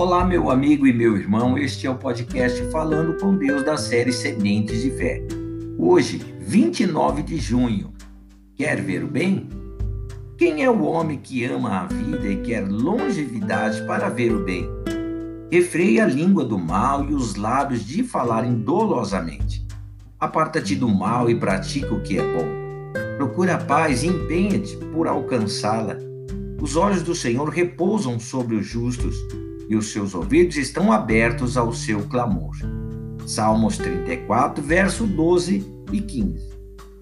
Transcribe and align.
Olá, 0.00 0.24
meu 0.24 0.50
amigo 0.50 0.86
e 0.86 0.94
meu 0.94 1.14
irmão, 1.14 1.58
este 1.58 1.86
é 1.86 1.90
o 1.90 1.94
podcast 1.94 2.58
Falando 2.70 3.20
com 3.20 3.36
Deus 3.36 3.62
da 3.62 3.76
série 3.76 4.10
Sementes 4.10 4.80
de 4.80 4.90
Fé. 4.92 5.22
Hoje, 5.76 6.22
29 6.40 7.22
de 7.22 7.36
junho. 7.36 7.92
Quer 8.54 8.80
ver 8.80 9.04
o 9.04 9.06
bem? 9.06 9.46
Quem 10.38 10.64
é 10.64 10.70
o 10.70 10.84
homem 10.84 11.18
que 11.18 11.44
ama 11.44 11.80
a 11.80 11.84
vida 11.84 12.26
e 12.26 12.40
quer 12.40 12.66
longevidade 12.66 13.82
para 13.82 14.08
ver 14.08 14.32
o 14.32 14.42
bem? 14.42 14.66
Refreia 15.52 16.04
a 16.04 16.08
língua 16.08 16.46
do 16.46 16.58
mal 16.58 17.04
e 17.04 17.12
os 17.12 17.34
lábios 17.34 17.84
de 17.84 18.02
falarem 18.02 18.54
dolosamente. 18.54 19.66
Aparta-te 20.18 20.76
do 20.76 20.88
mal 20.88 21.28
e 21.28 21.38
pratica 21.38 21.92
o 21.92 22.00
que 22.00 22.18
é 22.18 22.22
bom. 22.22 22.48
Procura 23.18 23.56
a 23.56 23.58
paz 23.58 24.02
e 24.02 24.06
empenha-te 24.06 24.78
por 24.94 25.06
alcançá-la. 25.06 25.98
Os 26.58 26.74
olhos 26.74 27.02
do 27.02 27.14
Senhor 27.14 27.50
repousam 27.50 28.18
sobre 28.18 28.56
os 28.56 28.64
justos 28.64 29.14
e 29.70 29.76
os 29.76 29.92
seus 29.92 30.16
ouvidos 30.16 30.56
estão 30.56 30.92
abertos 30.92 31.56
ao 31.56 31.72
seu 31.72 32.02
clamor. 32.02 32.56
Salmos 33.24 33.78
34, 33.78 34.62
verso 34.62 35.06
12 35.06 35.64
e 35.92 36.00
15. 36.00 36.50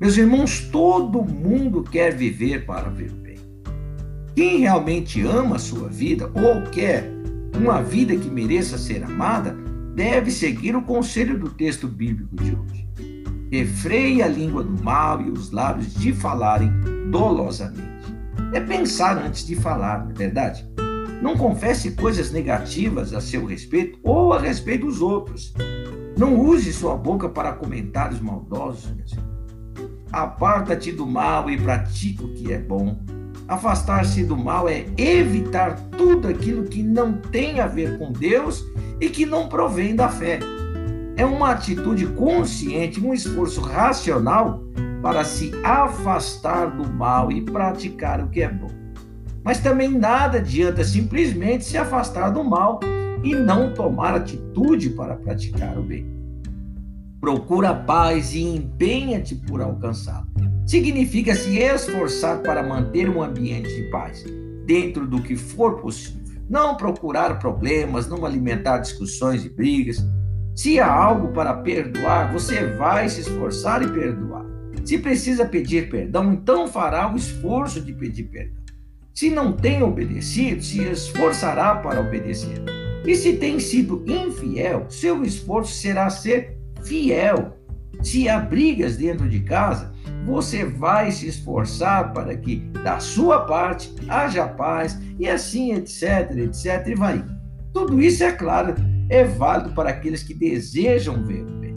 Meus 0.00 0.16
irmãos, 0.16 0.60
todo 0.72 1.22
mundo 1.22 1.84
quer 1.84 2.12
viver 2.12 2.66
para 2.66 2.90
ver 2.90 3.12
bem. 3.12 3.36
Quem 4.34 4.58
realmente 4.58 5.22
ama 5.22 5.56
a 5.56 5.60
sua 5.60 5.88
vida 5.88 6.26
ou 6.34 6.62
quer 6.72 7.08
uma 7.56 7.80
vida 7.80 8.16
que 8.16 8.28
mereça 8.28 8.76
ser 8.76 9.02
amada, 9.04 9.56
deve 9.94 10.30
seguir 10.32 10.76
o 10.76 10.82
conselho 10.82 11.38
do 11.38 11.48
texto 11.48 11.86
bíblico 11.86 12.34
de 12.36 12.54
hoje. 12.54 12.86
Refreie 13.50 14.22
a 14.22 14.28
língua 14.28 14.64
do 14.64 14.82
mal 14.82 15.22
e 15.22 15.30
os 15.30 15.52
lábios 15.52 15.94
de 15.94 16.12
falarem 16.12 16.70
dolosamente. 17.10 18.12
É 18.52 18.60
pensar 18.60 19.16
antes 19.16 19.46
de 19.46 19.54
falar, 19.54 20.04
não 20.04 20.10
é 20.10 20.14
verdade? 20.14 20.68
Não 21.22 21.36
confesse 21.36 21.92
coisas 21.92 22.30
negativas 22.30 23.12
a 23.12 23.20
seu 23.20 23.44
respeito 23.44 23.98
ou 24.02 24.32
a 24.32 24.38
respeito 24.38 24.86
dos 24.86 25.00
outros. 25.00 25.54
Não 26.16 26.38
use 26.38 26.72
sua 26.72 26.96
boca 26.96 27.28
para 27.28 27.52
comentários 27.52 28.20
maldosos. 28.20 29.14
Aparta-te 30.12 30.92
do 30.92 31.06
mal 31.06 31.50
e 31.50 31.58
pratica 31.58 32.24
o 32.24 32.32
que 32.32 32.52
é 32.52 32.58
bom. 32.58 32.98
Afastar-se 33.48 34.24
do 34.24 34.36
mal 34.36 34.68
é 34.68 34.86
evitar 34.96 35.78
tudo 35.96 36.28
aquilo 36.28 36.64
que 36.64 36.82
não 36.82 37.12
tem 37.12 37.60
a 37.60 37.66
ver 37.66 37.98
com 37.98 38.12
Deus 38.12 38.64
e 39.00 39.08
que 39.08 39.24
não 39.24 39.48
provém 39.48 39.94
da 39.94 40.08
fé. 40.08 40.38
É 41.16 41.24
uma 41.24 41.52
atitude 41.52 42.06
consciente, 42.08 43.00
um 43.00 43.14
esforço 43.14 43.60
racional 43.60 44.62
para 45.00 45.24
se 45.24 45.52
afastar 45.62 46.76
do 46.76 46.90
mal 46.92 47.30
e 47.30 47.40
praticar 47.40 48.20
o 48.20 48.28
que 48.28 48.42
é 48.42 48.48
bom. 48.48 48.85
Mas 49.46 49.60
também 49.60 49.88
nada 49.88 50.38
adianta 50.38 50.82
simplesmente 50.82 51.64
se 51.64 51.78
afastar 51.78 52.30
do 52.30 52.42
mal 52.42 52.80
e 53.22 53.32
não 53.32 53.72
tomar 53.72 54.12
atitude 54.12 54.90
para 54.90 55.14
praticar 55.14 55.78
o 55.78 55.84
bem. 55.84 56.04
Procura 57.20 57.70
a 57.70 57.74
paz 57.74 58.34
e 58.34 58.42
empenha-te 58.42 59.36
por 59.36 59.62
alcançá-la. 59.62 60.26
Significa 60.66 61.32
se 61.36 61.58
esforçar 61.58 62.42
para 62.42 62.60
manter 62.60 63.08
um 63.08 63.22
ambiente 63.22 63.72
de 63.72 63.84
paz, 63.84 64.24
dentro 64.66 65.06
do 65.06 65.22
que 65.22 65.36
for 65.36 65.80
possível. 65.80 66.24
Não 66.50 66.76
procurar 66.76 67.38
problemas, 67.38 68.08
não 68.08 68.26
alimentar 68.26 68.78
discussões 68.78 69.44
e 69.44 69.48
brigas. 69.48 70.04
Se 70.56 70.80
há 70.80 70.92
algo 70.92 71.28
para 71.28 71.54
perdoar, 71.54 72.32
você 72.32 72.66
vai 72.74 73.08
se 73.08 73.20
esforçar 73.20 73.80
e 73.80 73.88
perdoar. 73.92 74.44
Se 74.84 74.98
precisa 74.98 75.46
pedir 75.46 75.88
perdão, 75.88 76.32
então 76.32 76.66
fará 76.66 77.12
o 77.12 77.16
esforço 77.16 77.80
de 77.80 77.92
pedir 77.92 78.24
perdão. 78.24 78.65
Se 79.16 79.30
não 79.30 79.50
tem 79.50 79.82
obedecido, 79.82 80.62
se 80.62 80.82
esforçará 80.82 81.76
para 81.76 82.02
obedecer. 82.02 82.62
E 83.06 83.16
se 83.16 83.38
tem 83.38 83.58
sido 83.58 84.04
infiel, 84.06 84.84
seu 84.90 85.24
esforço 85.24 85.72
será 85.72 86.10
ser 86.10 86.58
fiel. 86.82 87.56
Se 88.02 88.28
há 88.28 88.38
brigas 88.38 88.98
dentro 88.98 89.26
de 89.26 89.40
casa, 89.40 89.90
você 90.26 90.66
vai 90.66 91.10
se 91.10 91.28
esforçar 91.28 92.12
para 92.12 92.36
que, 92.36 92.56
da 92.84 92.98
sua 92.98 93.46
parte, 93.46 93.90
haja 94.06 94.46
paz 94.46 95.00
e 95.18 95.26
assim, 95.26 95.72
etc, 95.72 96.36
etc, 96.36 96.86
e 96.86 96.94
vai. 96.94 97.24
Tudo 97.72 98.02
isso, 98.02 98.22
é 98.22 98.32
claro, 98.32 98.74
é 99.08 99.24
válido 99.24 99.70
para 99.70 99.88
aqueles 99.88 100.22
que 100.22 100.34
desejam 100.34 101.24
ver 101.24 101.42
o 101.42 101.52
bem, 101.52 101.72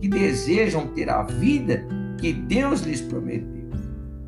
que 0.00 0.08
desejam 0.08 0.88
ter 0.88 1.08
a 1.08 1.22
vida 1.22 1.86
que 2.18 2.32
Deus 2.32 2.80
lhes 2.80 3.00
prometeu. 3.00 3.59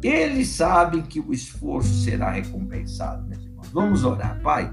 Eles 0.02 0.48
sabem 0.48 1.02
que 1.02 1.20
o 1.20 1.32
esforço 1.32 1.94
será 2.02 2.30
recompensado, 2.30 3.26
meus 3.28 3.44
irmãos. 3.44 3.68
Vamos 3.72 4.04
orar, 4.04 4.40
Pai. 4.42 4.72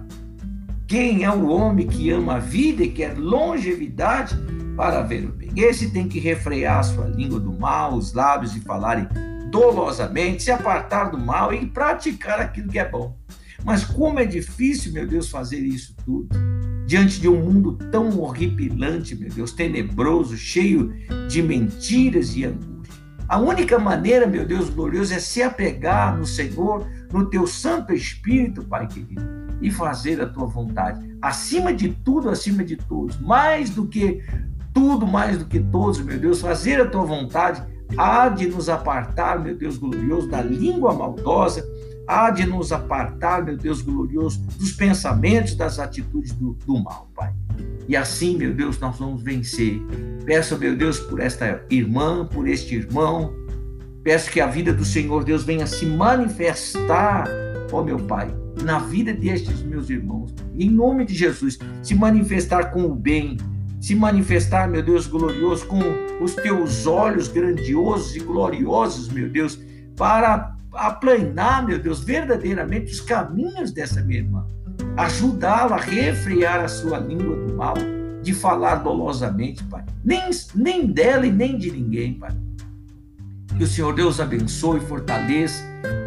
Quem 0.87 1.23
é 1.23 1.31
o 1.31 1.47
homem 1.47 1.85
que 1.85 2.09
ama 2.09 2.35
a 2.35 2.39
vida 2.39 2.83
e 2.83 2.89
quer 2.89 3.15
longevidade 3.15 4.35
para 4.75 5.03
ver 5.03 5.25
o 5.25 5.31
bem? 5.31 5.51
Esse 5.55 5.91
tem 5.91 6.07
que 6.07 6.19
refrear 6.19 6.83
sua 6.83 7.05
língua 7.05 7.39
do 7.39 7.53
mal, 7.53 7.93
os 7.93 8.13
lábios 8.13 8.55
e 8.55 8.59
falarem 8.61 9.07
dolosamente, 9.51 10.43
se 10.43 10.51
apartar 10.51 11.11
do 11.11 11.17
mal 11.17 11.53
e 11.53 11.65
praticar 11.67 12.39
aquilo 12.39 12.69
que 12.69 12.79
é 12.79 12.89
bom. 12.89 13.15
Mas 13.63 13.83
como 13.83 14.19
é 14.19 14.25
difícil, 14.25 14.91
meu 14.93 15.05
Deus, 15.05 15.29
fazer 15.29 15.59
isso 15.59 15.95
tudo 16.03 16.29
diante 16.89 17.21
de 17.21 17.29
um 17.29 17.39
mundo 17.39 17.77
tão 17.91 18.19
horripilante, 18.19 19.15
meu 19.15 19.29
Deus, 19.29 19.51
tenebroso, 19.51 20.35
cheio 20.35 20.91
de 21.27 21.43
mentiras 21.43 22.35
e 22.35 22.45
angústias. 22.45 22.78
A 23.29 23.37
única 23.37 23.77
maneira, 23.77 24.25
meu 24.25 24.43
Deus 24.43 24.71
glorioso, 24.71 25.13
é 25.13 25.19
se 25.19 25.43
apegar 25.43 26.17
no 26.17 26.25
Senhor, 26.25 26.87
no 27.13 27.29
teu 27.29 27.45
Santo 27.45 27.93
Espírito, 27.93 28.65
Pai 28.65 28.87
querido, 28.87 29.21
e 29.61 29.69
fazer 29.69 30.19
a 30.19 30.25
tua 30.25 30.47
vontade. 30.47 31.15
Acima 31.21 31.71
de 31.71 31.89
tudo, 31.89 32.27
acima 32.27 32.63
de 32.63 32.75
todos, 32.75 33.19
mais 33.21 33.69
do 33.69 33.85
que 33.85 34.23
tudo, 34.73 35.05
mais 35.05 35.37
do 35.37 35.45
que 35.45 35.59
todos, 35.59 35.99
meu 35.99 36.19
Deus, 36.19 36.41
fazer 36.41 36.81
a 36.81 36.89
tua 36.89 37.03
vontade 37.03 37.63
há 37.95 38.29
de 38.29 38.47
nos 38.47 38.67
apartar, 38.67 39.39
meu 39.39 39.55
Deus 39.55 39.77
glorioso, 39.77 40.27
da 40.27 40.41
língua 40.41 40.93
maldosa, 40.95 41.63
há 42.07 42.31
de 42.31 42.47
nos 42.47 42.71
apartar, 42.71 43.43
meu 43.43 43.55
Deus 43.55 43.83
glorioso, 43.83 44.41
dos 44.57 44.71
pensamentos, 44.71 45.53
das 45.53 45.77
atitudes 45.77 46.33
do, 46.33 46.53
do 46.65 46.81
mal, 46.81 47.07
Pai. 47.15 47.31
E 47.89 47.95
assim, 47.95 48.37
meu 48.37 48.53
Deus, 48.53 48.79
nós 48.79 48.99
vamos 48.99 49.23
vencer. 49.23 49.81
Peço, 50.23 50.55
meu 50.59 50.75
Deus, 50.75 50.99
por 50.99 51.19
esta 51.19 51.65
irmã, 51.71 52.23
por 52.23 52.47
este 52.47 52.75
irmão. 52.75 53.33
Peço 54.03 54.29
que 54.29 54.39
a 54.39 54.45
vida 54.45 54.71
do 54.71 54.85
Senhor 54.85 55.23
Deus 55.23 55.43
venha 55.43 55.65
se 55.65 55.87
manifestar, 55.87 57.27
ó 57.71 57.81
meu 57.81 57.97
Pai, 57.97 58.31
na 58.63 58.77
vida 58.77 59.11
destes 59.11 59.63
meus 59.63 59.89
irmãos. 59.89 60.35
Em 60.55 60.69
nome 60.69 61.03
de 61.03 61.15
Jesus, 61.15 61.57
se 61.81 61.95
manifestar 61.95 62.69
com 62.69 62.83
o 62.83 62.93
bem, 62.93 63.37
se 63.81 63.95
manifestar, 63.95 64.69
meu 64.69 64.83
Deus 64.83 65.07
glorioso, 65.07 65.65
com 65.65 65.79
os 66.21 66.35
teus 66.35 66.85
olhos 66.85 67.27
grandiosos 67.27 68.15
e 68.15 68.19
gloriosos, 68.19 69.09
meu 69.09 69.27
Deus, 69.27 69.59
para 69.97 70.55
aplanar, 70.73 71.65
meu 71.65 71.79
Deus, 71.79 72.03
verdadeiramente 72.03 72.91
os 72.91 73.01
caminhos 73.01 73.71
dessa 73.71 73.99
minha 74.03 74.19
irmã 74.19 74.45
ajudá-la 74.99 75.77
a 75.77 75.79
refrear 75.79 76.61
a 76.61 76.67
sua 76.67 76.97
língua 76.97 77.33
do 77.33 77.55
mal, 77.55 77.75
de 78.21 78.33
falar 78.33 78.75
dolosamente, 78.75 79.63
Pai. 79.63 79.85
Nem, 80.03 80.29
nem 80.53 80.87
dela 80.87 81.25
e 81.25 81.31
nem 81.31 81.57
de 81.57 81.71
ninguém, 81.71 82.15
Pai. 82.15 82.31
Que 83.57 83.63
o 83.63 83.67
Senhor 83.67 83.95
Deus 83.95 84.19
abençoe 84.19 84.81
fortaleça, 84.81 85.63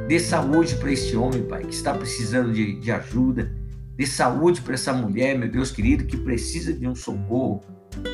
dê 0.06 0.20
saúde 0.20 0.74
para 0.76 0.92
este 0.92 1.16
homem, 1.16 1.42
Pai, 1.42 1.64
que 1.64 1.74
está 1.74 1.94
precisando 1.94 2.52
de, 2.52 2.78
de 2.80 2.92
ajuda, 2.92 3.50
dê 3.96 4.06
saúde 4.06 4.60
para 4.60 4.74
essa 4.74 4.92
mulher, 4.92 5.38
meu 5.38 5.50
Deus 5.50 5.70
querido, 5.70 6.04
que 6.04 6.18
precisa 6.18 6.74
de 6.74 6.86
um 6.86 6.94
socorro. 6.94 7.62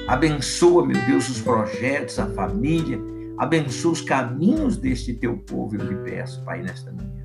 Abençoa, 0.06 0.86
meu 0.86 1.04
Deus, 1.06 1.28
os 1.28 1.40
projetos, 1.40 2.20
a 2.20 2.26
família, 2.26 3.00
abençoa 3.36 3.92
os 3.92 4.00
caminhos 4.00 4.76
deste 4.76 5.12
teu 5.14 5.38
povo, 5.38 5.74
eu 5.74 5.88
te 5.88 5.94
peço, 6.08 6.44
Pai, 6.44 6.62
nesta 6.62 6.92
manhã 6.92 7.17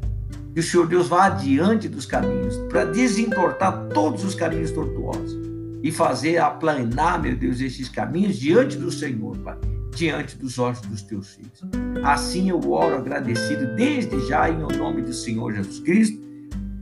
que 0.54 0.60
o 0.60 0.64
Senhor 0.64 0.88
Deus 0.88 1.08
vá 1.08 1.26
adiante 1.26 1.90
dos 1.90 2.06
caminhos, 2.06 2.58
para 2.70 2.86
desentortar 2.86 3.88
todos 3.94 4.24
os 4.24 4.36
caminhos 4.36 4.72
tortuosos 4.72 5.36
e 5.82 5.92
fazer 5.92 6.38
aplanar, 6.38 7.22
meu 7.22 7.36
Deus, 7.36 7.60
esses 7.60 7.90
caminhos 7.90 8.38
diante 8.38 8.78
do 8.78 8.92
Senhor, 8.92 9.36
Pai, 9.40 9.58
diante 9.96 10.38
dos 10.38 10.58
olhos 10.60 10.80
dos 10.82 11.02
teus 11.02 11.34
filhos. 11.34 11.62
Assim 12.04 12.50
eu 12.50 12.72
oro 12.72 12.98
agradecido 12.98 13.76
desde 13.76 14.28
já 14.28 14.50
em 14.50 14.58
nome 14.58 15.02
do 15.02 15.14
Senhor 15.14 15.54
Jesus 15.54 15.80
Cristo, 15.80 16.22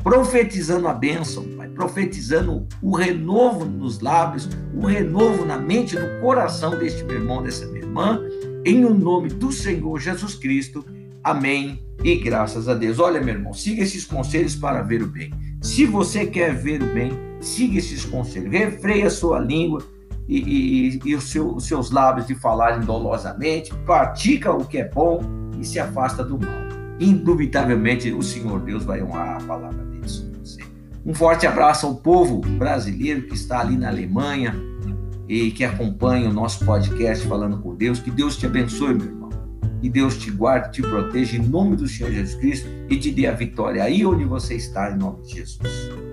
profetizando 0.04 0.88
a 0.88 0.94
bênção, 0.94 1.44
Pai, 1.58 1.70
profetizando 1.70 2.68
o 2.82 2.96
renovo 2.96 3.66
nos 3.66 4.02
lábios, 4.02 4.50
o 4.76 4.86
renovo 4.86 5.46
na 5.46 5.58
mente, 5.58 5.98
no 5.98 6.20
coração 6.20 6.78
deste 6.78 7.04
meu 7.04 7.16
irmão, 7.16 7.42
dessa 7.42 7.66
minha 7.68 7.86
irmã, 7.86 8.22
em 8.66 8.86
o 8.86 8.94
nome 8.94 9.30
do 9.30 9.52
Senhor 9.52 10.00
Jesus 10.00 10.36
Cristo. 10.36 10.86
Amém 11.24 11.84
e 12.04 12.16
graças 12.16 12.68
a 12.68 12.74
Deus. 12.74 13.00
Olha, 13.00 13.22
meu 13.22 13.36
irmão, 13.36 13.54
siga 13.54 13.84
esses 13.84 14.06
conselhos 14.06 14.56
para 14.56 14.82
ver 14.82 15.04
o 15.04 15.08
bem. 15.08 15.32
Se 15.62 15.86
você 15.86 16.26
quer 16.26 16.56
ver 16.56 16.82
o 16.82 16.94
bem, 16.94 17.12
siga 17.40 17.78
esses 17.78 18.04
conselhos. 18.06 18.52
Refreia 18.52 19.08
a 19.08 19.10
sua 19.10 19.40
língua 19.40 19.84
e, 20.28 20.38
e, 20.38 21.00
e 21.06 21.16
os, 21.16 21.36
os 21.36 21.66
seus 21.66 21.92
lábios 21.92 22.28
de 22.28 22.34
falarem 22.34 22.86
dolosamente. 22.86 23.74
Pratica 23.86 24.52
o 24.52 24.66
que 24.66 24.80
é 24.80 24.90
bom 24.90 25.22
e 25.60 25.66
se 25.66 25.80
afasta 25.80 26.24
do 26.24 26.40
mal. 26.40 26.62
Indubitavelmente, 27.00 28.12
o 28.12 28.24
Senhor 28.24 28.60
Deus 28.62 28.84
vai 28.84 29.04
honrar 29.04 29.42
a 29.42 29.46
palavra 29.46 29.84
dele 29.86 30.08
sobre 30.08 30.40
você. 30.40 30.62
Um 31.06 31.14
forte 31.14 31.46
abraço 31.46 31.86
ao 31.86 31.96
povo 31.96 32.40
brasileiro 32.40 33.24
que 33.24 33.36
está 33.36 33.60
ali 33.60 33.76
na 33.76 33.90
Alemanha 33.90 34.56
e 35.28 35.52
que 35.52 35.64
acompanha 35.64 36.30
o 36.30 36.34
nosso 36.34 36.66
podcast 36.66 37.28
Falando 37.28 37.60
com 37.60 37.76
Deus. 37.76 38.00
Que 38.00 38.12
Deus 38.12 38.38
te 38.38 38.46
abençoe, 38.46 38.96
meu 38.96 39.06
irmão. 39.06 39.21
Que 39.82 39.90
Deus 39.90 40.18
te 40.18 40.30
guarde, 40.30 40.74
te 40.74 40.82
proteja 40.82 41.38
em 41.38 41.42
nome 41.42 41.76
do 41.76 41.88
Senhor 41.88 42.12
Jesus 42.12 42.36
Cristo 42.36 42.70
e 42.88 42.98
te 42.98 43.12
dê 43.12 43.26
a 43.26 43.32
vitória 43.32 43.84
aí 43.84 44.06
onde 44.06 44.24
você 44.24 44.56
está, 44.56 44.92
em 44.92 44.98
nome 44.98 45.24
de 45.24 45.38
Jesus. 45.38 46.11